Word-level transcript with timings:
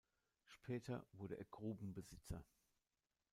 Später 0.47 1.05
wurde 1.11 1.37
er 1.37 1.45
Grubenbesitzer. 1.45 2.43